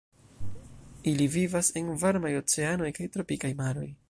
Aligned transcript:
Ili 1.11 1.27
vivas 1.35 1.71
en 1.83 1.93
varmaj 2.05 2.35
oceanoj 2.43 2.93
kaj 3.01 3.11
tropikaj 3.19 3.57
maroj. 3.63 3.91